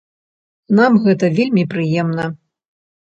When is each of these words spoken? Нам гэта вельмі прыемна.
Нам 0.79 0.97
гэта 1.05 1.29
вельмі 1.37 1.67
прыемна. 1.75 2.25